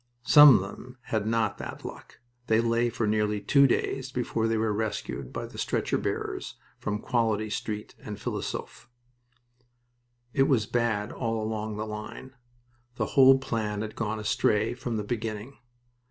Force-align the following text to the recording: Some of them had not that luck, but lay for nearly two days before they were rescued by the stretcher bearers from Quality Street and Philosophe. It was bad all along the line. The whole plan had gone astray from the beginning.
Some 0.23 0.55
of 0.55 0.61
them 0.61 0.97
had 1.03 1.27
not 1.27 1.59
that 1.59 1.85
luck, 1.85 2.21
but 2.47 2.63
lay 2.63 2.89
for 2.89 3.05
nearly 3.05 3.39
two 3.39 3.67
days 3.67 4.11
before 4.11 4.47
they 4.47 4.57
were 4.57 4.73
rescued 4.73 5.31
by 5.31 5.45
the 5.45 5.59
stretcher 5.59 5.99
bearers 5.99 6.55
from 6.79 6.97
Quality 6.97 7.51
Street 7.51 7.93
and 8.01 8.19
Philosophe. 8.19 8.87
It 10.33 10.47
was 10.47 10.65
bad 10.65 11.11
all 11.11 11.39
along 11.43 11.77
the 11.77 11.85
line. 11.85 12.33
The 12.95 13.09
whole 13.13 13.37
plan 13.37 13.81
had 13.83 13.95
gone 13.95 14.17
astray 14.17 14.73
from 14.73 14.97
the 14.97 15.03
beginning. 15.03 15.57